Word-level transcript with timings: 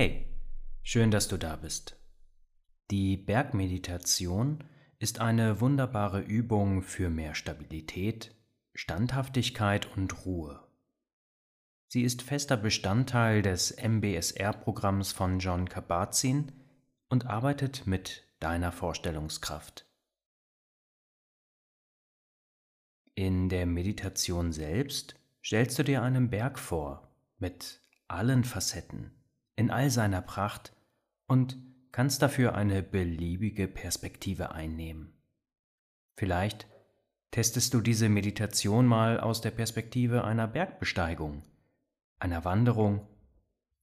Hey, 0.00 0.28
schön, 0.84 1.10
dass 1.10 1.26
du 1.26 1.36
da 1.36 1.56
bist. 1.56 1.96
Die 2.92 3.16
Bergmeditation 3.16 4.62
ist 5.00 5.18
eine 5.18 5.60
wunderbare 5.60 6.20
Übung 6.20 6.82
für 6.82 7.10
mehr 7.10 7.34
Stabilität, 7.34 8.32
Standhaftigkeit 8.74 9.88
und 9.96 10.24
Ruhe. 10.24 10.62
Sie 11.88 12.02
ist 12.02 12.22
fester 12.22 12.56
Bestandteil 12.56 13.42
des 13.42 13.76
MBSR-Programms 13.76 15.10
von 15.10 15.40
John 15.40 15.68
Kabat-Zinn 15.68 16.52
und 17.08 17.26
arbeitet 17.26 17.88
mit 17.88 18.22
deiner 18.38 18.70
Vorstellungskraft. 18.70 19.84
In 23.16 23.48
der 23.48 23.66
Meditation 23.66 24.52
selbst 24.52 25.16
stellst 25.44 25.76
du 25.76 25.82
dir 25.82 26.02
einen 26.02 26.30
Berg 26.30 26.60
vor 26.60 27.12
mit 27.38 27.80
allen 28.06 28.44
Facetten, 28.44 29.17
in 29.58 29.72
all 29.72 29.90
seiner 29.90 30.22
Pracht 30.22 30.72
und 31.26 31.58
kannst 31.90 32.22
dafür 32.22 32.54
eine 32.54 32.80
beliebige 32.80 33.66
Perspektive 33.66 34.52
einnehmen. 34.52 35.20
Vielleicht 36.16 36.68
testest 37.32 37.74
du 37.74 37.80
diese 37.80 38.08
Meditation 38.08 38.86
mal 38.86 39.18
aus 39.18 39.40
der 39.40 39.50
Perspektive 39.50 40.22
einer 40.22 40.46
Bergbesteigung, 40.46 41.42
einer 42.20 42.44
Wanderung 42.44 43.08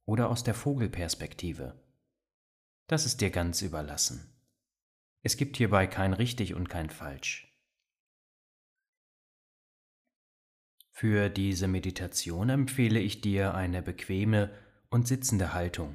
oder 0.05 0.30
aus 0.30 0.45
der 0.45 0.53
Vogelperspektive. 0.53 1.78
Das 2.88 3.05
ist 3.05 3.20
dir 3.20 3.30
ganz 3.30 3.62
überlassen. 3.62 4.34
Es 5.23 5.36
gibt 5.36 5.58
hierbei 5.58 5.88
kein 5.88 6.14
richtig 6.14 6.53
und 6.53 6.70
kein 6.70 6.89
falsch. 6.89 7.52
Für 10.92 11.30
diese 11.30 11.67
Meditation 11.67 12.48
empfehle 12.48 13.02
ich 13.02 13.20
dir 13.20 13.55
eine 13.55 13.81
bequeme 13.81 14.65
und 14.95 15.09
sitzende 15.09 15.54
Haltung. 15.54 15.94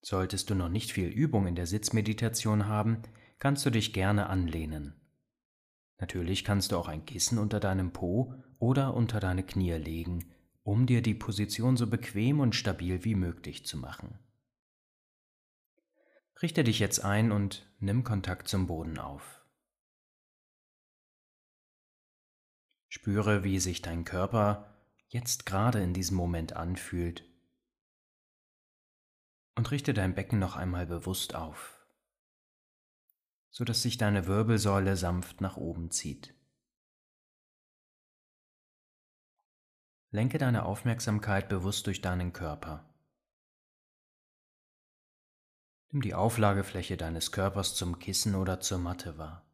Solltest 0.00 0.50
du 0.50 0.54
noch 0.54 0.68
nicht 0.68 0.92
viel 0.92 1.08
Übung 1.08 1.48
in 1.48 1.56
der 1.56 1.66
Sitzmeditation 1.66 2.68
haben, 2.68 3.02
kannst 3.40 3.66
du 3.66 3.70
dich 3.70 3.92
gerne 3.92 4.28
anlehnen. 4.28 4.94
Natürlich 5.98 6.44
kannst 6.44 6.70
du 6.70 6.76
auch 6.76 6.86
ein 6.86 7.04
Kissen 7.06 7.38
unter 7.38 7.58
deinem 7.58 7.92
Po 7.92 8.32
oder 8.60 8.94
unter 8.94 9.18
deine 9.18 9.42
Knie 9.42 9.72
legen, 9.72 10.32
um 10.62 10.86
dir 10.86 11.02
die 11.02 11.14
Position 11.14 11.76
so 11.76 11.88
bequem 11.88 12.38
und 12.38 12.54
stabil 12.54 13.02
wie 13.02 13.16
möglich 13.16 13.66
zu 13.66 13.78
machen. 13.78 14.16
Richte 16.40 16.62
dich 16.62 16.78
jetzt 16.78 17.04
ein 17.04 17.32
und 17.32 17.68
nimm 17.80 18.04
Kontakt 18.04 18.46
zum 18.46 18.68
Boden 18.68 18.98
auf. 18.98 19.44
Spüre, 22.86 23.42
wie 23.42 23.58
sich 23.58 23.82
dein 23.82 24.04
Körper 24.04 24.72
jetzt 25.08 25.46
gerade 25.46 25.82
in 25.82 25.94
diesem 25.94 26.16
Moment 26.16 26.52
anfühlt. 26.52 27.24
Und 29.56 29.70
richte 29.70 29.94
dein 29.94 30.14
Becken 30.14 30.38
noch 30.38 30.54
einmal 30.54 30.86
bewusst 30.86 31.34
auf, 31.34 31.84
sodass 33.50 33.82
sich 33.82 33.98
deine 33.98 34.26
Wirbelsäule 34.26 34.96
sanft 34.96 35.40
nach 35.40 35.56
oben 35.56 35.90
zieht. 35.90 36.34
Lenke 40.10 40.38
deine 40.38 40.64
Aufmerksamkeit 40.64 41.48
bewusst 41.48 41.86
durch 41.86 42.00
deinen 42.00 42.32
Körper. 42.32 42.88
Nimm 45.90 46.02
die 46.02 46.14
Auflagefläche 46.14 46.96
deines 46.96 47.32
Körpers 47.32 47.74
zum 47.74 47.98
Kissen 47.98 48.34
oder 48.34 48.60
zur 48.60 48.78
Matte 48.78 49.18
wahr. 49.18 49.46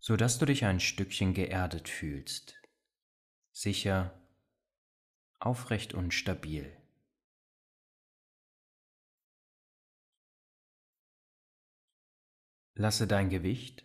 so 0.00 0.16
dass 0.16 0.38
du 0.38 0.46
dich 0.46 0.64
ein 0.64 0.80
Stückchen 0.80 1.34
geerdet 1.34 1.88
fühlst, 1.88 2.59
sicher, 3.52 4.18
aufrecht 5.38 5.94
und 5.94 6.12
stabil. 6.12 6.76
Lasse 12.74 13.06
dein 13.06 13.30
Gewicht 13.30 13.84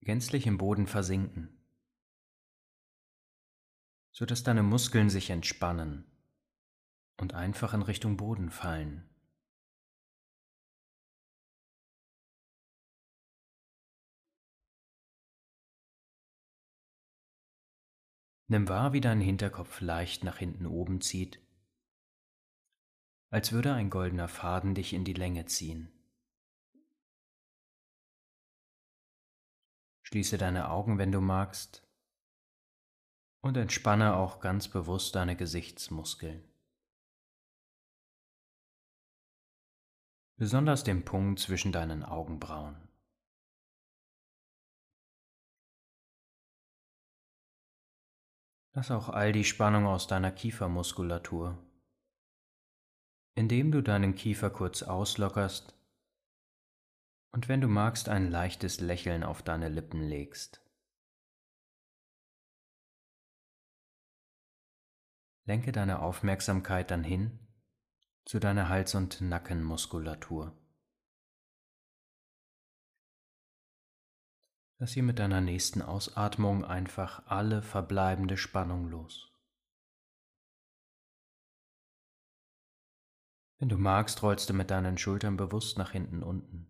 gänzlich 0.00 0.46
im 0.46 0.58
Boden 0.58 0.86
versinken, 0.86 1.48
so 4.12 4.26
dass 4.26 4.42
deine 4.42 4.62
Muskeln 4.62 5.10
sich 5.10 5.30
entspannen 5.30 6.04
und 7.16 7.34
einfach 7.34 7.74
in 7.74 7.82
Richtung 7.82 8.16
Boden 8.16 8.50
fallen. 8.50 9.09
Nimm 18.50 18.68
wahr, 18.68 18.92
wie 18.92 19.00
dein 19.00 19.20
Hinterkopf 19.20 19.80
leicht 19.80 20.24
nach 20.24 20.38
hinten 20.38 20.66
oben 20.66 21.00
zieht, 21.00 21.40
als 23.30 23.52
würde 23.52 23.72
ein 23.72 23.90
goldener 23.90 24.26
Faden 24.26 24.74
dich 24.74 24.92
in 24.92 25.04
die 25.04 25.12
Länge 25.12 25.46
ziehen. 25.46 25.92
Schließe 30.02 30.36
deine 30.36 30.68
Augen, 30.68 30.98
wenn 30.98 31.12
du 31.12 31.20
magst, 31.20 31.86
und 33.40 33.56
entspanne 33.56 34.16
auch 34.16 34.40
ganz 34.40 34.66
bewusst 34.66 35.14
deine 35.14 35.36
Gesichtsmuskeln. 35.36 36.42
Besonders 40.34 40.82
den 40.82 41.04
Punkt 41.04 41.38
zwischen 41.38 41.70
deinen 41.70 42.02
Augenbrauen. 42.02 42.89
Lass 48.80 48.90
auch 48.90 49.10
all 49.10 49.30
die 49.32 49.44
Spannung 49.44 49.84
aus 49.84 50.06
deiner 50.06 50.32
Kiefermuskulatur. 50.32 51.58
Indem 53.34 53.72
du 53.72 53.82
deinen 53.82 54.14
Kiefer 54.14 54.48
kurz 54.48 54.82
auslockerst 54.82 55.74
und 57.32 57.50
wenn 57.50 57.60
du 57.60 57.68
magst 57.68 58.08
ein 58.08 58.30
leichtes 58.30 58.80
Lächeln 58.80 59.22
auf 59.22 59.42
deine 59.42 59.68
Lippen 59.68 60.00
legst. 60.00 60.62
Lenke 65.44 65.72
deine 65.72 66.00
Aufmerksamkeit 66.00 66.90
dann 66.90 67.04
hin 67.04 67.38
zu 68.24 68.38
deiner 68.38 68.70
Hals- 68.70 68.94
und 68.94 69.20
Nackenmuskulatur. 69.20 70.58
Lass 74.82 74.92
hier 74.92 75.02
mit 75.02 75.18
deiner 75.18 75.42
nächsten 75.42 75.82
Ausatmung 75.82 76.64
einfach 76.64 77.26
alle 77.26 77.60
verbleibende 77.60 78.38
Spannung 78.38 78.88
los. 78.88 79.30
Wenn 83.58 83.68
du 83.68 83.76
magst, 83.76 84.22
rollst 84.22 84.48
du 84.48 84.54
mit 84.54 84.70
deinen 84.70 84.96
Schultern 84.96 85.36
bewusst 85.36 85.76
nach 85.76 85.90
hinten 85.90 86.22
unten. 86.22 86.66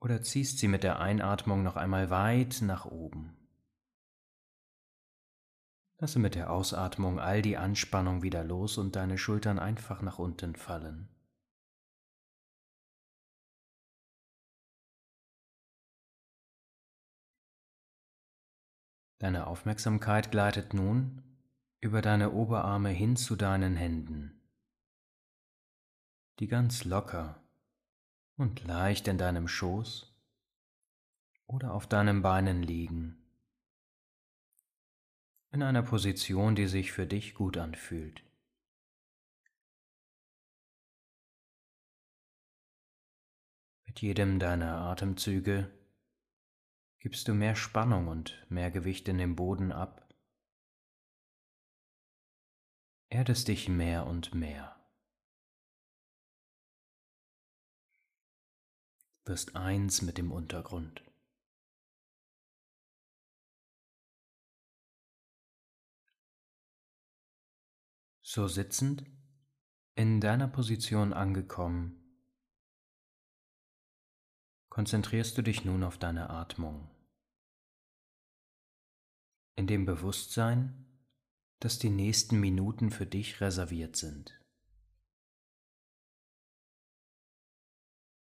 Oder 0.00 0.22
ziehst 0.22 0.60
sie 0.60 0.66
mit 0.66 0.82
der 0.82 0.98
Einatmung 0.98 1.62
noch 1.62 1.76
einmal 1.76 2.08
weit 2.08 2.62
nach 2.62 2.86
oben. 2.86 3.36
Lasse 5.98 6.18
mit 6.18 6.34
der 6.34 6.50
Ausatmung 6.50 7.20
all 7.20 7.42
die 7.42 7.58
Anspannung 7.58 8.22
wieder 8.22 8.44
los 8.44 8.78
und 8.78 8.96
deine 8.96 9.18
Schultern 9.18 9.58
einfach 9.58 10.00
nach 10.00 10.18
unten 10.18 10.56
fallen. 10.56 11.11
Deine 19.22 19.46
Aufmerksamkeit 19.46 20.32
gleitet 20.32 20.74
nun 20.74 21.22
über 21.78 22.02
deine 22.02 22.32
Oberarme 22.32 22.88
hin 22.88 23.14
zu 23.14 23.36
deinen 23.36 23.76
Händen, 23.76 24.42
die 26.40 26.48
ganz 26.48 26.82
locker 26.82 27.40
und 28.36 28.64
leicht 28.64 29.06
in 29.06 29.18
deinem 29.18 29.46
Schoß 29.46 30.12
oder 31.46 31.72
auf 31.72 31.86
deinen 31.86 32.22
Beinen 32.22 32.64
liegen, 32.64 33.24
in 35.52 35.62
einer 35.62 35.84
Position, 35.84 36.56
die 36.56 36.66
sich 36.66 36.90
für 36.90 37.06
dich 37.06 37.34
gut 37.34 37.58
anfühlt. 37.58 38.24
Mit 43.84 44.00
jedem 44.00 44.40
deiner 44.40 44.78
Atemzüge 44.78 45.70
gibst 47.02 47.26
du 47.26 47.34
mehr 47.34 47.56
Spannung 47.56 48.06
und 48.06 48.46
mehr 48.48 48.70
Gewicht 48.70 49.08
in 49.08 49.18
den 49.18 49.34
Boden 49.34 49.72
ab, 49.72 50.08
erdest 53.08 53.48
dich 53.48 53.68
mehr 53.68 54.06
und 54.06 54.34
mehr. 54.34 54.78
Wirst 59.24 59.56
eins 59.56 60.02
mit 60.02 60.16
dem 60.16 60.30
Untergrund. 60.30 61.02
So 68.22 68.46
sitzend, 68.46 69.04
in 69.96 70.20
deiner 70.20 70.46
Position 70.46 71.12
angekommen, 71.12 71.98
konzentrierst 74.68 75.36
du 75.36 75.42
dich 75.42 75.64
nun 75.64 75.82
auf 75.82 75.98
deine 75.98 76.30
Atmung. 76.30 76.91
In 79.56 79.66
dem 79.66 79.84
Bewusstsein, 79.84 80.86
dass 81.60 81.78
die 81.78 81.90
nächsten 81.90 82.40
Minuten 82.40 82.90
für 82.90 83.06
dich 83.06 83.40
reserviert 83.40 83.96
sind. 83.96 84.38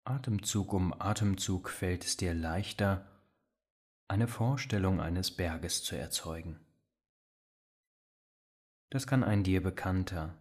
Atemzug 0.06 0.74
um 0.74 0.92
Atemzug 1.00 1.70
fällt 1.70 2.04
es 2.04 2.18
dir 2.18 2.34
leichter, 2.34 3.10
eine 4.06 4.28
Vorstellung 4.28 5.00
eines 5.00 5.34
Berges 5.34 5.82
zu 5.82 5.96
erzeugen. 5.96 6.60
Das 8.90 9.06
kann 9.06 9.24
ein 9.24 9.42
dir 9.42 9.62
bekannter, 9.62 10.38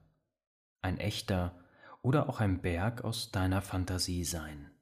ein 0.81 0.97
echter 0.97 1.57
oder 2.01 2.27
auch 2.27 2.41
ein 2.41 2.61
Berg 2.61 3.05
aus 3.05 3.31
deiner 3.31 3.61
Fantasie 3.61 4.25
sein. 4.25 4.72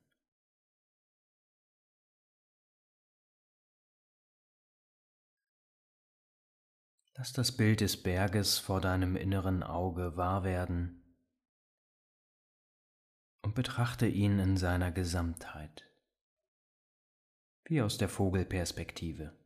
Lass 7.21 7.33
das 7.33 7.55
Bild 7.55 7.81
des 7.81 8.01
Berges 8.01 8.57
vor 8.57 8.81
deinem 8.81 9.15
inneren 9.15 9.61
Auge 9.61 10.17
wahr 10.17 10.43
werden 10.43 11.03
und 13.43 13.53
betrachte 13.53 14.07
ihn 14.07 14.39
in 14.39 14.57
seiner 14.57 14.91
Gesamtheit, 14.91 15.87
wie 17.65 17.79
aus 17.83 17.99
der 17.99 18.09
Vogelperspektive. 18.09 19.37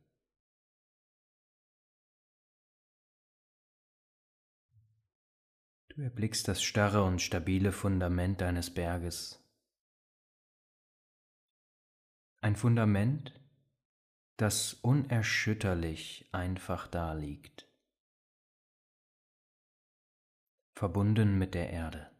Du 5.88 6.00
erblickst 6.00 6.48
das 6.48 6.62
starre 6.62 7.04
und 7.04 7.20
stabile 7.20 7.72
Fundament 7.72 8.40
deines 8.40 8.72
Berges. 8.72 9.46
Ein 12.40 12.56
Fundament, 12.56 13.38
das 14.38 14.72
unerschütterlich 14.72 16.26
einfach 16.32 16.88
daliegt, 16.88 17.65
verbunden 20.76 21.38
mit 21.38 21.54
der 21.54 21.70
Erde. 21.70 22.10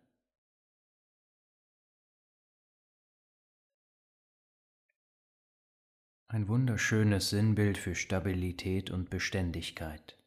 Ein 6.29 6.49
wunderschönes 6.49 7.29
Sinnbild 7.31 7.76
für 7.76 7.94
Stabilität 7.94 8.91
und 8.91 9.11
Beständigkeit. 9.11 10.19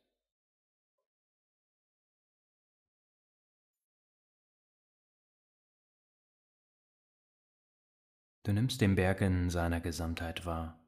Du 8.43 8.53
nimmst 8.53 8.79
den 8.81 8.95
Berg 8.95 9.21
in 9.21 9.49
seiner 9.49 9.81
Gesamtheit 9.81 10.45
wahr. 10.45 10.79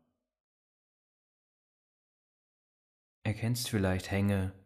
Erkennst 3.24 3.70
vielleicht 3.70 4.10
Hänge 4.10 4.61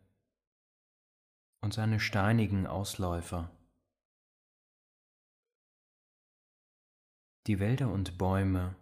und 1.65 1.73
seine 1.73 1.99
steinigen 1.99 2.67
Ausläufer. 2.67 3.49
Die 7.47 7.59
Wälder 7.59 7.91
und 7.91 8.19
Bäume, 8.19 8.75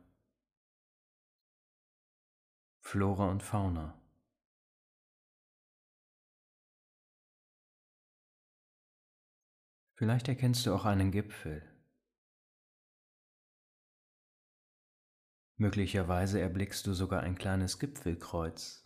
Flora 2.82 3.32
und 3.32 3.42
Fauna. 3.42 3.98
Vielleicht 9.96 10.28
erkennst 10.28 10.66
du 10.66 10.76
auch 10.76 10.84
einen 10.84 11.12
Gipfel. 11.12 11.62
Möglicherweise 15.56 16.42
erblickst 16.42 16.86
du 16.86 16.94
sogar 16.94 17.24
ein 17.24 17.36
kleines 17.36 17.80
Gipfelkreuz. 17.80 18.83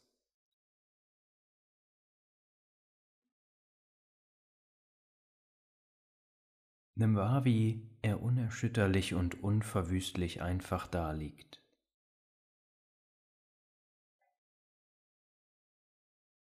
Nimm 6.99 7.15
wahr, 7.15 7.45
wie 7.45 7.87
er 8.01 8.21
unerschütterlich 8.23 9.13
und 9.13 9.43
unverwüstlich 9.43 10.41
einfach 10.41 10.87
daliegt. 10.87 11.61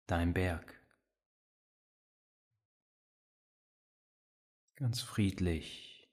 Dein 0.07 0.33
Berg. 0.33 0.79
Ganz 4.75 5.01
friedlich, 5.01 6.09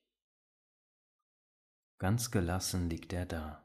ganz 1.98 2.30
gelassen 2.30 2.88
liegt 2.88 3.12
er 3.12 3.26
da. 3.26 3.64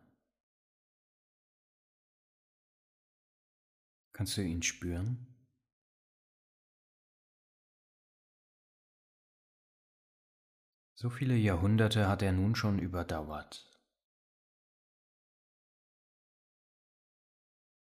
Kannst 4.13 4.37
du 4.37 4.41
ihn 4.41 4.63
spüren? 4.63 5.30
So 11.01 11.09
viele 11.09 11.35
Jahrhunderte 11.35 12.07
hat 12.07 12.21
er 12.21 12.31
nun 12.31 12.53
schon 12.53 12.77
überdauert. 12.77 13.67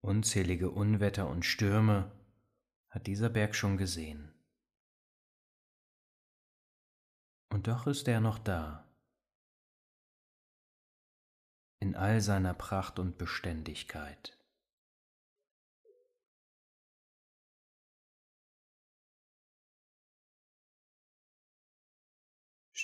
Unzählige 0.01 0.71
Unwetter 0.71 1.29
und 1.29 1.45
Stürme 1.45 2.11
hat 2.89 3.05
dieser 3.05 3.29
Berg 3.29 3.53
schon 3.53 3.77
gesehen. 3.77 4.33
Und 7.51 7.67
doch 7.67 7.85
ist 7.85 8.07
er 8.07 8.19
noch 8.19 8.39
da, 8.39 8.91
in 11.81 11.95
all 11.95 12.19
seiner 12.19 12.55
Pracht 12.55 12.97
und 12.97 13.19
Beständigkeit. 13.19 14.42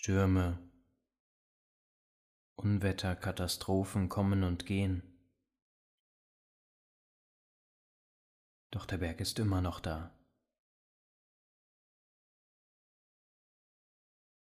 Stürme, 0.09 0.57
Unwetter, 2.55 3.15
Katastrophen 3.15 4.09
kommen 4.09 4.43
und 4.43 4.65
gehen. 4.65 5.03
Doch 8.71 8.87
der 8.87 8.97
Berg 8.97 9.21
ist 9.21 9.37
immer 9.37 9.61
noch 9.61 9.79
da. 9.79 10.19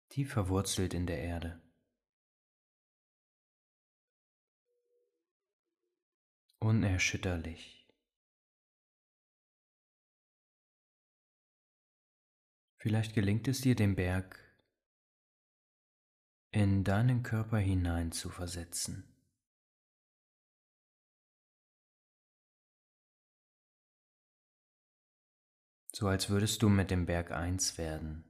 Tief 0.10 0.32
verwurzelt 0.32 0.94
in 0.94 1.08
der 1.08 1.18
Erde. 1.18 1.60
Unerschütterlich. 6.60 7.92
Vielleicht 12.78 13.16
gelingt 13.16 13.48
es 13.48 13.62
dir, 13.62 13.76
den 13.76 13.96
Berg 13.96 14.49
in 16.52 16.84
deinen 16.84 17.22
Körper 17.22 17.58
hinein 17.60 18.12
zu 18.12 18.30
versetzen. 18.30 19.04
So 25.94 26.08
als 26.08 26.30
würdest 26.30 26.64
du 26.64 26.70
mit 26.70 26.92
dem 26.92 27.06
Berg 27.06 27.32
eins 27.32 27.78
werden. 27.78 28.24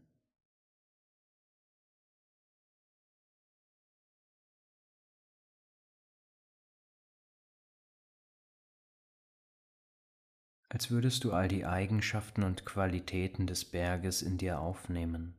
Als 10.67 10.91
würdest 10.91 11.23
du 11.23 11.31
all 11.31 11.47
die 11.47 11.65
Eigenschaften 11.65 12.43
und 12.43 12.65
Qualitäten 12.65 13.47
des 13.47 13.65
Berges 13.65 14.21
in 14.21 14.37
dir 14.37 14.59
aufnehmen. 14.59 15.38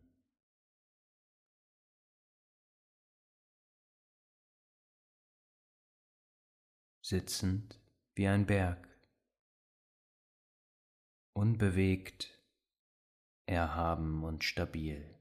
Sitzend 7.11 7.81
wie 8.15 8.29
ein 8.29 8.47
Berg, 8.47 8.89
unbewegt, 11.33 12.41
erhaben 13.47 14.23
und 14.23 14.45
stabil. 14.45 15.19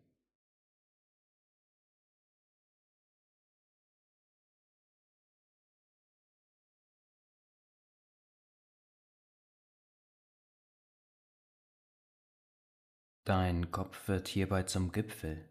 Dein 13.24 13.72
Kopf 13.72 14.08
wird 14.08 14.28
hierbei 14.28 14.62
zum 14.64 14.92
Gipfel. 14.92 15.50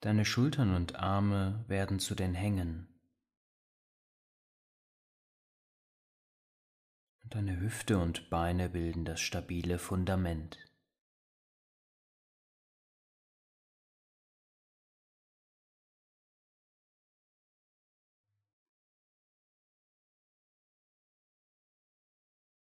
Deine 0.00 0.24
Schultern 0.24 0.74
und 0.74 0.96
Arme 0.96 1.64
werden 1.68 2.00
zu 2.00 2.16
den 2.16 2.34
Hängen. 2.34 2.89
Deine 7.32 7.60
Hüfte 7.60 7.96
und 7.96 8.28
Beine 8.28 8.68
bilden 8.68 9.04
das 9.04 9.20
stabile 9.20 9.78
Fundament. 9.78 10.58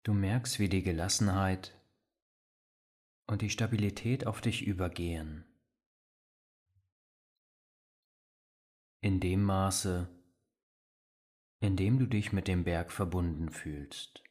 Du 0.05 0.13
merkst, 0.13 0.61
wie 0.61 0.69
die 0.69 0.85
Gelassenheit 0.85 1.77
und 3.27 3.43
die 3.43 3.51
Stabilität 3.51 4.25
auf 4.25 4.41
dich 4.41 4.65
übergehen. 4.65 5.45
In 9.01 9.19
dem 9.19 9.43
Maße, 9.43 10.09
in 11.59 11.77
dem 11.77 11.99
du 11.99 12.07
dich 12.07 12.33
mit 12.33 12.47
dem 12.47 12.63
Berg 12.63 12.93
verbunden 12.93 13.51
fühlst. 13.51 14.23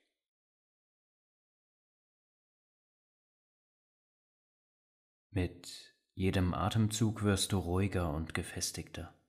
Mit 5.35 5.95
jedem 6.13 6.53
Atemzug 6.53 7.23
wirst 7.23 7.53
du 7.53 7.57
ruhiger 7.57 8.13
und 8.13 8.35
gefestigter. 8.35 9.19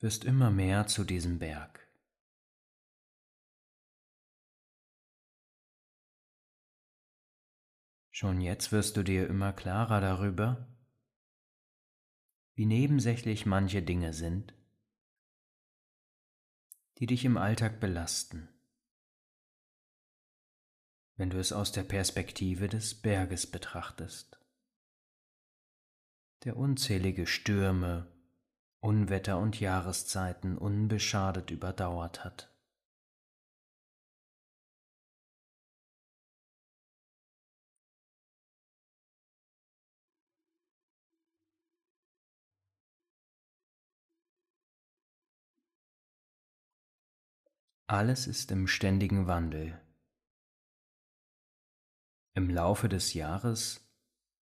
Wirst 0.00 0.26
immer 0.26 0.50
mehr 0.50 0.86
zu 0.86 1.04
diesem 1.04 1.38
Berg. 1.38 1.88
Schon 8.10 8.42
jetzt 8.42 8.70
wirst 8.70 8.98
du 8.98 9.02
dir 9.02 9.26
immer 9.28 9.54
klarer 9.54 10.02
darüber, 10.02 10.68
wie 12.52 12.66
nebensächlich 12.66 13.46
manche 13.46 13.80
Dinge 13.82 14.12
sind, 14.12 14.52
die 16.98 17.06
dich 17.06 17.24
im 17.24 17.38
Alltag 17.38 17.80
belasten, 17.80 18.50
wenn 21.16 21.30
du 21.30 21.38
es 21.38 21.52
aus 21.52 21.72
der 21.72 21.82
Perspektive 21.82 22.68
des 22.68 22.94
Berges 22.94 23.46
betrachtest, 23.46 24.38
der 26.44 26.56
unzählige 26.56 27.26
Stürme, 27.26 28.06
Unwetter 28.80 29.38
und 29.38 29.58
Jahreszeiten 29.58 30.58
unbeschadet 30.58 31.50
überdauert 31.50 32.24
hat. 32.24 32.52
Alles 47.88 48.26
ist 48.26 48.50
im 48.50 48.66
ständigen 48.66 49.28
Wandel. 49.28 49.80
Im 52.36 52.50
Laufe 52.50 52.90
des 52.90 53.14
Jahres 53.14 53.88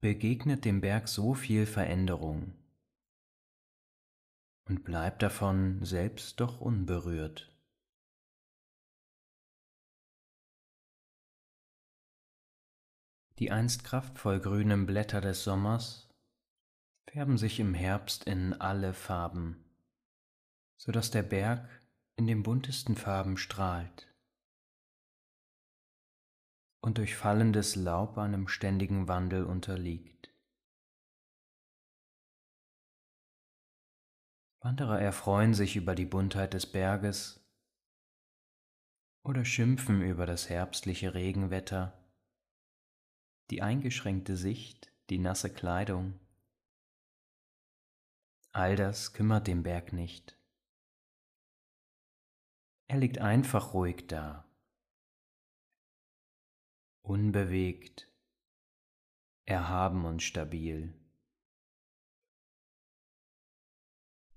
begegnet 0.01 0.65
dem 0.65 0.81
Berg 0.81 1.07
so 1.07 1.33
viel 1.33 1.65
Veränderung 1.65 2.53
und 4.65 4.83
bleibt 4.83 5.23
davon 5.23 5.81
selbst 5.85 6.41
doch 6.41 6.59
unberührt. 6.59 7.57
Die 13.37 13.49
einst 13.49 13.85
kraftvoll 13.85 14.41
grünen 14.41 14.85
Blätter 14.85 15.21
des 15.21 15.45
Sommers 15.45 16.09
färben 17.09 17.37
sich 17.37 17.61
im 17.61 17.73
Herbst 17.73 18.25
in 18.25 18.51
alle 18.55 18.93
Farben, 18.93 19.63
so 20.75 20.91
dass 20.91 21.11
der 21.11 21.23
Berg 21.23 21.69
in 22.17 22.27
den 22.27 22.43
buntesten 22.43 22.97
Farben 22.97 23.37
strahlt 23.37 24.08
und 26.81 26.97
durch 26.97 27.15
fallendes 27.15 27.75
Laub 27.75 28.17
einem 28.17 28.47
ständigen 28.47 29.07
Wandel 29.07 29.43
unterliegt. 29.43 30.33
Wanderer 34.61 34.99
erfreuen 34.99 35.53
sich 35.53 35.75
über 35.75 35.95
die 35.95 36.05
Buntheit 36.05 36.53
des 36.53 36.69
Berges 36.69 37.39
oder 39.23 39.45
schimpfen 39.45 40.01
über 40.01 40.25
das 40.25 40.49
herbstliche 40.49 41.13
Regenwetter, 41.13 41.93
die 43.51 43.61
eingeschränkte 43.61 44.35
Sicht, 44.35 44.91
die 45.09 45.17
nasse 45.17 45.53
Kleidung. 45.53 46.19
All 48.51 48.75
das 48.75 49.13
kümmert 49.13 49.47
den 49.47 49.63
Berg 49.63 49.93
nicht. 49.93 50.37
Er 52.87 52.97
liegt 52.97 53.19
einfach 53.19 53.73
ruhig 53.73 54.07
da, 54.07 54.48
unbewegt, 57.09 58.07
erhaben 59.45 60.05
und 60.05 60.21
stabil. 60.21 60.93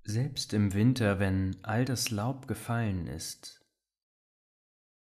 Selbst 0.04 0.54
im 0.54 0.72
Winter, 0.72 1.20
wenn 1.20 1.62
all 1.62 1.84
das 1.84 2.10
Laub 2.10 2.48
gefallen 2.48 3.06
ist 3.06 3.64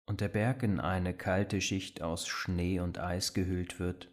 und 0.06 0.23
der 0.23 0.28
Berg 0.28 0.62
in 0.62 0.80
eine 0.80 1.14
kalte 1.14 1.61
Schicht 1.61 2.00
aus 2.00 2.26
Schnee 2.26 2.80
und 2.80 2.99
Eis 2.99 3.35
gehüllt 3.35 3.78
wird, 3.78 4.11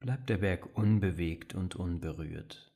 bleibt 0.00 0.30
der 0.30 0.38
Berg 0.38 0.74
unbewegt 0.74 1.54
und 1.54 1.76
unberührt. 1.76 2.67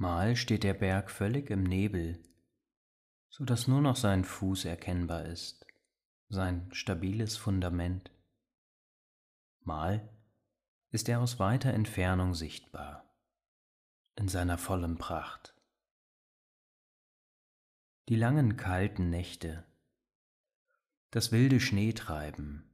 Mal 0.00 0.36
steht 0.36 0.62
der 0.62 0.74
Berg 0.74 1.10
völlig 1.10 1.50
im 1.50 1.64
Nebel, 1.64 2.22
so 3.30 3.44
dass 3.44 3.66
nur 3.66 3.80
noch 3.80 3.96
sein 3.96 4.24
Fuß 4.24 4.64
erkennbar 4.64 5.24
ist, 5.24 5.66
sein 6.28 6.72
stabiles 6.72 7.36
Fundament. 7.36 8.12
Mal 9.62 10.08
ist 10.90 11.08
er 11.08 11.20
aus 11.20 11.40
weiter 11.40 11.74
Entfernung 11.74 12.34
sichtbar, 12.34 13.12
in 14.14 14.28
seiner 14.28 14.56
vollen 14.56 14.98
Pracht. 14.98 15.56
Die 18.08 18.16
langen 18.16 18.56
kalten 18.56 19.10
Nächte, 19.10 19.66
das 21.10 21.32
wilde 21.32 21.58
Schneetreiben, 21.58 22.72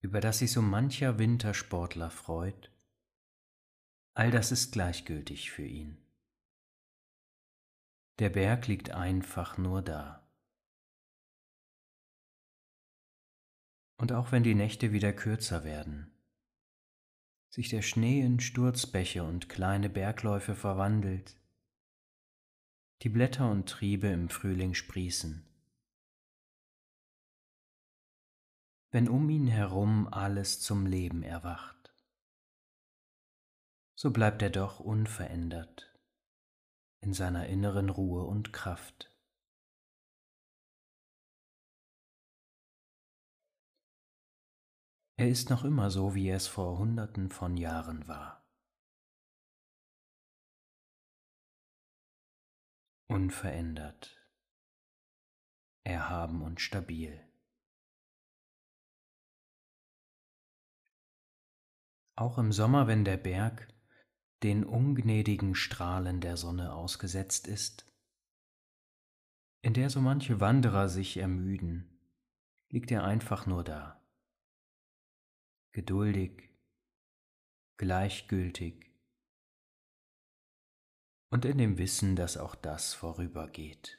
über 0.00 0.20
das 0.20 0.40
sich 0.40 0.50
so 0.50 0.62
mancher 0.62 1.16
Wintersportler 1.16 2.10
freut, 2.10 2.72
all 4.14 4.32
das 4.32 4.50
ist 4.50 4.72
gleichgültig 4.72 5.52
für 5.52 5.64
ihn. 5.64 6.03
Der 8.20 8.30
Berg 8.30 8.68
liegt 8.68 8.90
einfach 8.90 9.58
nur 9.58 9.82
da. 9.82 10.24
Und 13.96 14.12
auch 14.12 14.30
wenn 14.30 14.44
die 14.44 14.54
Nächte 14.54 14.92
wieder 14.92 15.12
kürzer 15.12 15.64
werden, 15.64 16.12
sich 17.48 17.70
der 17.70 17.82
Schnee 17.82 18.20
in 18.20 18.38
Sturzbäche 18.38 19.24
und 19.24 19.48
kleine 19.48 19.88
Bergläufe 19.88 20.54
verwandelt, 20.54 21.36
die 23.02 23.08
Blätter 23.08 23.50
und 23.50 23.68
Triebe 23.68 24.06
im 24.08 24.28
Frühling 24.28 24.74
sprießen, 24.74 25.44
wenn 28.90 29.08
um 29.08 29.28
ihn 29.28 29.48
herum 29.48 30.06
alles 30.06 30.60
zum 30.60 30.86
Leben 30.86 31.24
erwacht, 31.24 31.92
so 33.96 34.12
bleibt 34.12 34.40
er 34.40 34.50
doch 34.50 34.78
unverändert 34.78 35.93
in 37.04 37.12
seiner 37.12 37.46
inneren 37.48 37.90
Ruhe 37.90 38.24
und 38.24 38.54
Kraft. 38.54 39.14
Er 45.16 45.28
ist 45.28 45.50
noch 45.50 45.64
immer 45.64 45.90
so, 45.90 46.14
wie 46.14 46.28
er 46.28 46.36
es 46.36 46.46
vor 46.46 46.78
Hunderten 46.78 47.28
von 47.28 47.58
Jahren 47.58 48.08
war. 48.08 48.42
Unverändert, 53.06 54.26
erhaben 55.84 56.40
und 56.42 56.60
stabil. 56.60 57.20
Auch 62.16 62.38
im 62.38 62.50
Sommer, 62.50 62.86
wenn 62.86 63.04
der 63.04 63.18
Berg 63.18 63.73
den 64.44 64.62
ungnädigen 64.62 65.54
Strahlen 65.54 66.20
der 66.20 66.36
Sonne 66.36 66.74
ausgesetzt 66.74 67.48
ist, 67.48 67.90
in 69.62 69.72
der 69.72 69.88
so 69.88 70.02
manche 70.02 70.38
Wanderer 70.38 70.90
sich 70.90 71.16
ermüden, 71.16 71.98
liegt 72.68 72.90
er 72.90 73.04
einfach 73.04 73.46
nur 73.46 73.64
da, 73.64 74.06
geduldig, 75.72 76.50
gleichgültig 77.78 78.92
und 81.30 81.46
in 81.46 81.56
dem 81.56 81.78
Wissen, 81.78 82.14
dass 82.14 82.36
auch 82.36 82.54
das 82.54 82.92
vorübergeht. 82.92 83.98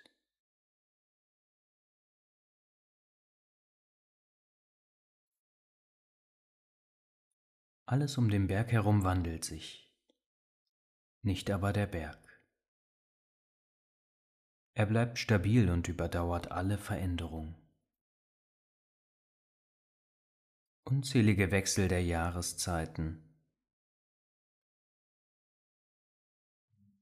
Alles 7.88 8.20
um 8.20 8.30
den 8.30 8.46
Berg 8.46 8.72
herum 8.72 9.04
wandelt 9.04 9.44
sich 9.44 9.85
nicht 11.26 11.50
aber 11.50 11.74
der 11.74 11.88
Berg. 11.88 12.20
Er 14.74 14.86
bleibt 14.86 15.18
stabil 15.18 15.70
und 15.70 15.88
überdauert 15.88 16.52
alle 16.52 16.78
Veränderung. 16.78 17.56
Unzählige 20.84 21.50
Wechsel 21.50 21.88
der 21.88 22.04
Jahreszeiten, 22.04 23.26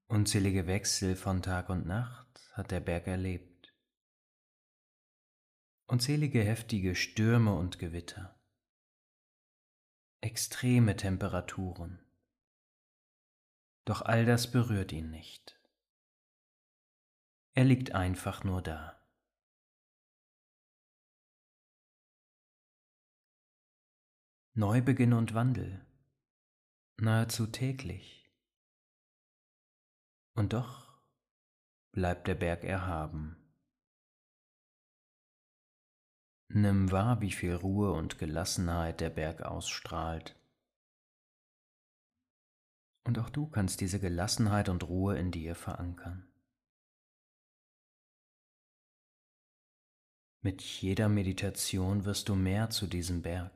unzählige 0.08 0.68
Wechsel 0.68 1.16
von 1.16 1.42
Tag 1.42 1.70
und 1.70 1.86
Nacht 1.86 2.52
hat 2.54 2.72
der 2.72 2.80
Berg 2.80 3.08
erlebt. 3.08 3.76
Unzählige 5.88 6.44
heftige 6.44 6.96
Stürme 6.96 7.56
und 7.56 7.78
Gewitter, 7.78 8.40
extreme 10.22 10.96
Temperaturen. 10.96 12.03
Doch 13.86 14.02
all 14.02 14.26
das 14.26 14.52
berührt 14.52 14.92
ihn 14.92 15.10
nicht. 15.10 15.60
Er 17.54 17.66
liegt 17.66 17.94
einfach 17.94 18.44
nur 18.44 18.62
da. 18.62 19.00
Neubeginn 24.56 25.14
und 25.14 25.34
Wandel, 25.34 25.86
nahezu 26.98 27.48
täglich. 27.48 28.32
Und 30.36 30.54
doch 30.54 31.02
bleibt 31.92 32.28
der 32.28 32.36
Berg 32.36 32.64
erhaben. 32.64 33.38
Nimm 36.50 36.92
wahr, 36.92 37.20
wie 37.22 37.32
viel 37.32 37.56
Ruhe 37.56 37.94
und 37.94 38.20
Gelassenheit 38.20 39.02
der 39.02 39.10
Berg 39.10 39.42
ausstrahlt. 39.42 40.36
Und 43.06 43.20
auch 43.20 43.30
du 43.30 43.48
kannst 43.48 43.82
diese 43.82 44.00
Gelassenheit 44.00 44.70
und 44.70 44.84
Ruhe 44.84 45.18
in 45.18 45.32
dir 45.32 45.56
verankern. 45.56 46.28
Mit 50.42 50.62
jeder 50.62 51.10
Meditation 51.10 52.06
wirst 52.06 52.30
du 52.30 52.36
mehr 52.36 52.70
zu 52.70 52.88
diesem 52.88 53.22
Berg. 53.22 53.54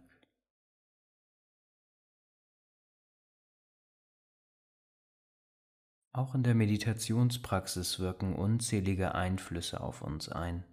Auch 6.14 6.34
in 6.34 6.44
der 6.44 6.56
Meditationspraxis 6.56 8.00
wirken 8.00 8.34
unzählige 8.34 9.14
Einflüsse 9.14 9.82
auf 9.82 10.02
uns 10.02 10.30
ein, 10.30 10.66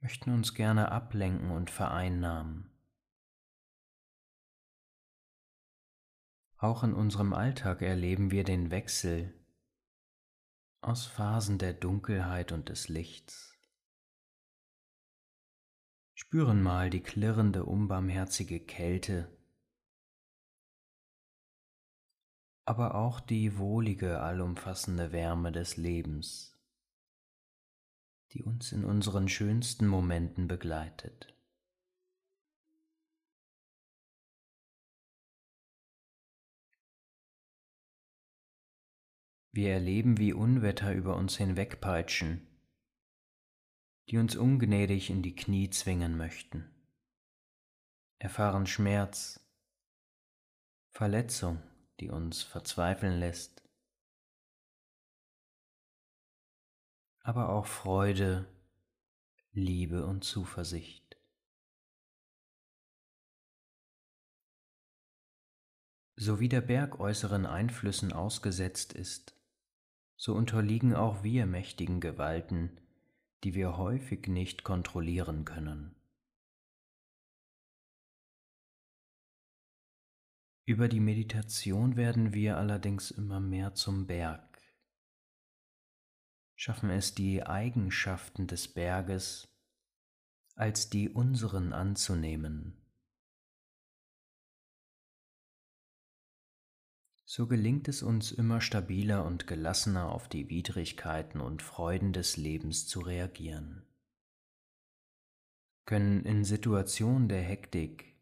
möchten 0.00 0.32
uns 0.32 0.54
gerne 0.54 0.92
ablenken 0.92 1.50
und 1.50 1.68
vereinnahmen. 1.70 2.71
Auch 6.62 6.84
in 6.84 6.94
unserem 6.94 7.32
Alltag 7.32 7.82
erleben 7.82 8.30
wir 8.30 8.44
den 8.44 8.70
Wechsel 8.70 9.34
aus 10.80 11.06
Phasen 11.06 11.58
der 11.58 11.72
Dunkelheit 11.72 12.52
und 12.52 12.68
des 12.68 12.88
Lichts 12.88 13.58
spüren 16.14 16.62
mal 16.62 16.88
die 16.88 17.02
klirrende, 17.02 17.64
unbarmherzige 17.64 18.60
Kälte, 18.60 19.36
aber 22.64 22.94
auch 22.94 23.18
die 23.18 23.58
wohlige, 23.58 24.20
allumfassende 24.20 25.10
Wärme 25.10 25.50
des 25.50 25.76
Lebens, 25.76 26.56
die 28.30 28.44
uns 28.44 28.70
in 28.70 28.84
unseren 28.84 29.28
schönsten 29.28 29.88
Momenten 29.88 30.46
begleitet. 30.46 31.31
Wir 39.52 39.72
erleben, 39.72 40.18
wie 40.18 40.32
Unwetter 40.32 40.92
über 40.92 41.16
uns 41.16 41.36
hinwegpeitschen 41.36 42.48
die 44.08 44.18
uns 44.18 44.36
ungnädig 44.36 45.10
in 45.10 45.22
die 45.22 45.34
Knie 45.34 45.70
zwingen 45.70 46.16
möchten, 46.16 46.70
erfahren 48.18 48.66
Schmerz, 48.66 49.40
Verletzung, 50.90 51.62
die 52.00 52.10
uns 52.10 52.42
verzweifeln 52.42 53.18
lässt, 53.18 53.62
aber 57.20 57.50
auch 57.50 57.66
Freude, 57.66 58.46
Liebe 59.52 60.04
und 60.06 60.24
Zuversicht. 60.24 61.16
So 66.16 66.40
wie 66.40 66.48
der 66.48 66.60
Berg 66.60 67.00
äußeren 67.00 67.46
Einflüssen 67.46 68.12
ausgesetzt 68.12 68.92
ist, 68.92 69.34
so 70.22 70.34
unterliegen 70.34 70.94
auch 70.94 71.24
wir 71.24 71.46
mächtigen 71.46 72.00
Gewalten, 72.00 72.78
die 73.42 73.54
wir 73.54 73.76
häufig 73.76 74.28
nicht 74.28 74.62
kontrollieren 74.62 75.44
können. 75.44 75.96
Über 80.64 80.86
die 80.86 81.00
Meditation 81.00 81.96
werden 81.96 82.32
wir 82.32 82.56
allerdings 82.56 83.10
immer 83.10 83.40
mehr 83.40 83.74
zum 83.74 84.06
Berg, 84.06 84.62
schaffen 86.54 86.90
es 86.90 87.16
die 87.16 87.42
Eigenschaften 87.44 88.46
des 88.46 88.72
Berges 88.72 89.48
als 90.54 90.88
die 90.88 91.08
unseren 91.08 91.72
anzunehmen 91.72 92.81
so 97.34 97.46
gelingt 97.46 97.88
es 97.88 98.02
uns 98.02 98.30
immer 98.30 98.60
stabiler 98.60 99.24
und 99.24 99.46
gelassener 99.46 100.12
auf 100.12 100.28
die 100.28 100.50
Widrigkeiten 100.50 101.40
und 101.40 101.62
Freuden 101.62 102.12
des 102.12 102.36
Lebens 102.36 102.86
zu 102.86 103.00
reagieren, 103.00 103.86
können 105.86 106.26
in 106.26 106.44
Situationen 106.44 107.30
der 107.30 107.40
Hektik, 107.40 108.20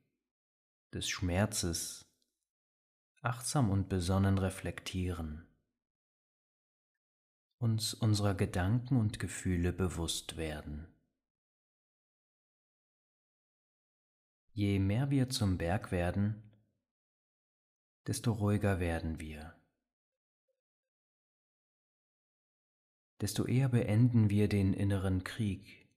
des 0.94 1.08
Schmerzes 1.08 2.08
achtsam 3.20 3.70
und 3.70 3.88
besonnen 3.88 4.38
reflektieren, 4.38 5.44
uns 7.58 7.94
unserer 7.94 8.36
Gedanken 8.36 8.96
und 8.96 9.18
Gefühle 9.18 9.72
bewusst 9.72 10.36
werden. 10.36 10.86
Je 14.52 14.78
mehr 14.78 15.10
wir 15.10 15.30
zum 15.30 15.58
Berg 15.58 15.90
werden, 15.90 16.49
desto 18.10 18.32
ruhiger 18.32 18.80
werden 18.80 19.20
wir. 19.20 19.54
Desto 23.20 23.46
eher 23.46 23.68
beenden 23.68 24.28
wir 24.30 24.48
den 24.48 24.74
inneren 24.74 25.22
Krieg 25.22 25.88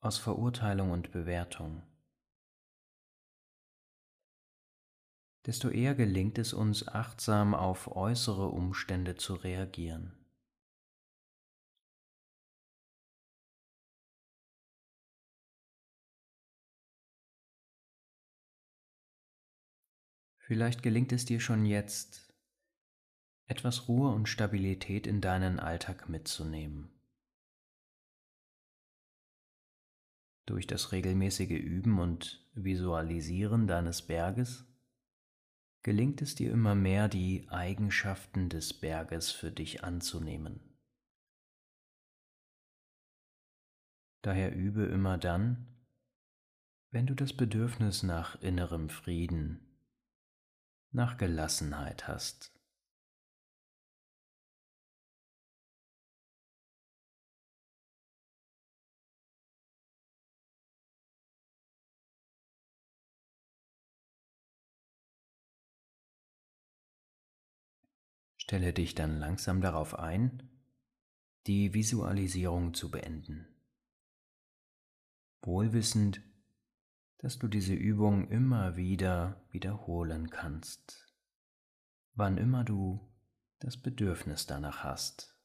aus 0.00 0.18
Verurteilung 0.18 0.90
und 0.90 1.10
Bewertung. 1.10 1.82
Desto 5.46 5.70
eher 5.70 5.94
gelingt 5.94 6.36
es 6.36 6.52
uns 6.52 6.86
achtsam 6.86 7.54
auf 7.54 7.96
äußere 7.96 8.48
Umstände 8.48 9.14
zu 9.14 9.32
reagieren. 9.32 10.21
Vielleicht 20.52 20.82
gelingt 20.82 21.12
es 21.12 21.24
dir 21.24 21.40
schon 21.40 21.64
jetzt, 21.64 22.30
etwas 23.46 23.88
Ruhe 23.88 24.10
und 24.10 24.28
Stabilität 24.28 25.06
in 25.06 25.22
deinen 25.22 25.58
Alltag 25.58 26.10
mitzunehmen. 26.10 26.90
Durch 30.44 30.66
das 30.66 30.92
regelmäßige 30.92 31.52
Üben 31.52 31.98
und 31.98 32.46
Visualisieren 32.52 33.66
deines 33.66 34.02
Berges 34.02 34.66
gelingt 35.82 36.20
es 36.20 36.34
dir 36.34 36.52
immer 36.52 36.74
mehr, 36.74 37.08
die 37.08 37.48
Eigenschaften 37.48 38.50
des 38.50 38.74
Berges 38.74 39.30
für 39.30 39.50
dich 39.50 39.84
anzunehmen. 39.84 40.60
Daher 44.20 44.54
übe 44.54 44.84
immer 44.84 45.16
dann, 45.16 45.66
wenn 46.90 47.06
du 47.06 47.14
das 47.14 47.32
Bedürfnis 47.32 48.02
nach 48.02 48.38
innerem 48.42 48.90
Frieden 48.90 49.71
nach 50.92 51.16
Gelassenheit 51.16 52.06
hast. 52.06 52.52
Stelle 68.36 68.72
dich 68.72 68.94
dann 68.94 69.18
langsam 69.18 69.60
darauf 69.60 69.98
ein, 69.98 70.42
die 71.46 71.74
Visualisierung 71.74 72.74
zu 72.74 72.90
beenden. 72.90 73.48
Wohlwissend, 75.42 76.22
dass 77.22 77.38
du 77.38 77.46
diese 77.46 77.74
Übung 77.74 78.28
immer 78.28 78.74
wieder 78.74 79.40
wiederholen 79.50 80.28
kannst, 80.30 81.08
wann 82.14 82.36
immer 82.36 82.64
du 82.64 83.00
das 83.60 83.76
Bedürfnis 83.76 84.46
danach 84.46 84.82
hast. 84.82 85.38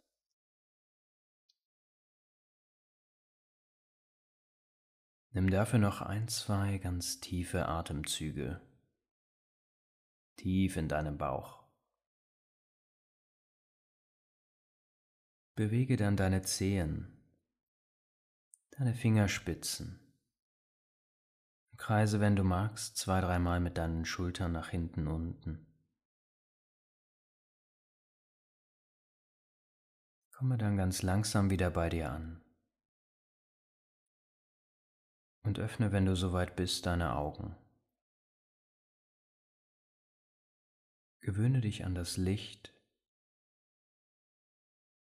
Nimm 5.29 5.51
dafür 5.51 5.77
noch 5.77 6.01
ein, 6.01 6.27
zwei 6.27 6.79
ganz 6.79 7.19
tiefe 7.19 7.67
Atemzüge, 7.67 8.59
tief 10.35 10.77
in 10.77 10.89
deinem 10.89 11.19
Bauch. 11.19 11.63
Bewege 15.53 15.95
dann 15.95 16.17
deine 16.17 16.41
Zehen, 16.41 17.21
deine 18.71 18.95
Fingerspitzen. 18.95 20.06
Kreise, 21.77 22.19
wenn 22.19 22.35
du 22.35 22.43
magst, 22.43 22.97
zwei, 22.97 23.21
dreimal 23.21 23.59
mit 23.59 23.77
deinen 23.77 24.05
Schultern 24.05 24.51
nach 24.51 24.69
hinten 24.69 25.07
unten. 25.07 25.65
Komme 30.31 30.57
dann 30.57 30.77
ganz 30.77 31.01
langsam 31.01 31.49
wieder 31.49 31.71
bei 31.71 31.89
dir 31.89 32.11
an 32.11 32.43
und 35.47 35.59
öffne, 35.59 35.91
wenn 35.91 36.05
du 36.05 36.15
soweit 36.15 36.55
bist, 36.55 36.85
deine 36.85 37.15
Augen. 37.15 37.55
Gewöhne 41.21 41.61
dich 41.61 41.85
an 41.85 41.95
das 41.95 42.17
Licht 42.17 42.73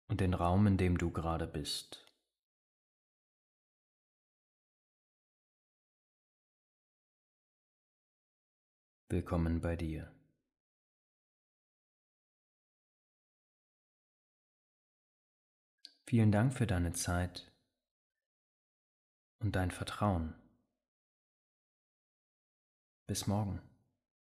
und 0.07 0.21
den 0.21 0.35
Raum, 0.35 0.67
in 0.67 0.79
dem 0.79 0.97
du 0.97 1.11
gerade 1.11 1.47
bist. 1.47 2.08
Willkommen 9.11 9.62
bei 9.62 9.75
dir. 9.75 10.12
Vielen 16.07 16.31
Dank 16.31 16.53
für 16.53 16.66
deine 16.66 16.92
Zeit 16.92 17.51
und 19.38 19.57
dein 19.57 19.71
Vertrauen. 19.71 20.35
Bis 23.07 23.27
morgen. 23.27 23.68